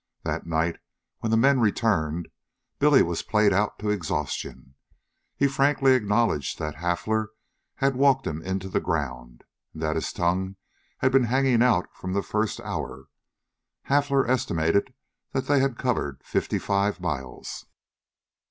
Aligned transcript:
That 0.23 0.47
night, 0.47 0.79
when 1.19 1.29
the 1.29 1.37
men 1.37 1.59
returned, 1.59 2.27
Billy 2.79 3.03
was 3.03 3.21
played 3.21 3.53
out 3.53 3.77
to 3.77 3.91
exhaustion. 3.91 4.73
He 5.35 5.47
frankly 5.47 5.93
acknowledged 5.93 6.57
that 6.57 6.77
Hafler 6.77 7.27
had 7.75 7.95
walked 7.95 8.25
him 8.25 8.41
into 8.41 8.67
the 8.67 8.79
ground, 8.79 9.43
and 9.73 9.83
that 9.83 9.95
his 9.95 10.11
tongue 10.11 10.55
had 10.97 11.11
been 11.11 11.25
hanging 11.25 11.61
out 11.61 11.85
from 11.93 12.13
the 12.13 12.23
first 12.23 12.59
hour. 12.61 13.09
Hafler 13.91 14.27
estimated 14.27 14.91
that 15.33 15.45
they 15.45 15.59
had 15.59 15.77
covered 15.77 16.23
fifty 16.23 16.57
five 16.57 16.99
miles. 16.99 17.67